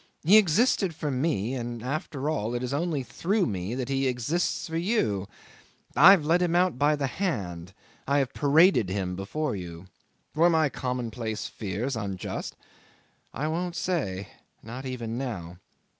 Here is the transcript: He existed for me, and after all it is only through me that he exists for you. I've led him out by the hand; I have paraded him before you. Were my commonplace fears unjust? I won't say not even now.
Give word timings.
He 0.23 0.39
existed 0.39 0.95
for 0.95 1.11
me, 1.11 1.53
and 1.53 1.83
after 1.83 2.27
all 2.27 2.55
it 2.55 2.63
is 2.63 2.73
only 2.73 3.03
through 3.03 3.45
me 3.45 3.75
that 3.75 3.87
he 3.87 4.07
exists 4.07 4.67
for 4.67 4.75
you. 4.75 5.27
I've 5.95 6.25
led 6.25 6.41
him 6.41 6.55
out 6.55 6.79
by 6.79 6.95
the 6.95 7.05
hand; 7.05 7.75
I 8.07 8.17
have 8.17 8.33
paraded 8.33 8.89
him 8.89 9.15
before 9.15 9.55
you. 9.55 9.85
Were 10.33 10.49
my 10.49 10.69
commonplace 10.69 11.45
fears 11.45 11.95
unjust? 11.95 12.55
I 13.31 13.47
won't 13.47 13.75
say 13.75 14.29
not 14.63 14.87
even 14.87 15.19
now. 15.19 15.59